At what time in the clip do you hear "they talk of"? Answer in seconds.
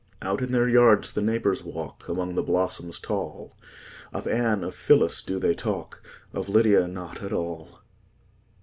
5.37-6.49